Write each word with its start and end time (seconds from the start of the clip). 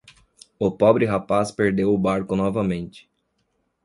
O 0.57 0.71
pobre 0.71 1.05
rapaz 1.05 1.51
perdeu 1.51 1.93
o 1.93 1.97
barco 1.99 2.35
novamente. 2.35 3.07